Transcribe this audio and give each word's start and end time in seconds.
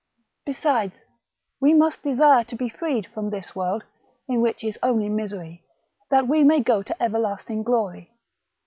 Besides 0.47 1.05
we 1.59 1.75
must 1.75 2.01
desire 2.01 2.43
to 2.45 2.55
be 2.55 2.69
freed 2.69 3.05
from 3.05 3.29
this 3.29 3.55
world, 3.55 3.83
in 4.27 4.41
which 4.41 4.63
is 4.63 4.79
only 4.81 5.09
misery, 5.09 5.63
that 6.09 6.27
we 6.27 6.43
may 6.43 6.59
go 6.59 6.81
to 6.81 7.03
everlasting 7.03 7.61
glory. 7.61 8.09